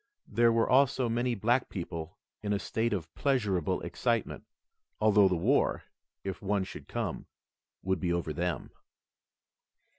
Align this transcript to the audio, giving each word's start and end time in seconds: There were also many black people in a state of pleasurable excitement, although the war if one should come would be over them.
There 0.27 0.51
were 0.51 0.67
also 0.67 1.07
many 1.07 1.35
black 1.35 1.69
people 1.69 2.17
in 2.41 2.53
a 2.53 2.57
state 2.57 2.91
of 2.91 3.13
pleasurable 3.13 3.81
excitement, 3.81 4.45
although 4.99 5.27
the 5.27 5.35
war 5.35 5.83
if 6.23 6.41
one 6.41 6.63
should 6.63 6.87
come 6.87 7.27
would 7.83 7.99
be 7.99 8.11
over 8.11 8.33
them. 8.33 8.71